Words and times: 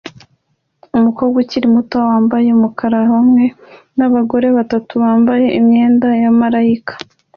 Umukobwa 0.97 1.37
ukiri 1.43 1.67
muto 1.75 1.97
wambaye 2.09 2.47
umukara 2.57 2.99
hamwe 3.13 3.43
nabagore 3.97 4.47
batatu 4.57 4.91
bambaye 5.03 5.47
imyenda 5.59 6.07
ya 6.23 6.31
malayika 6.39 6.93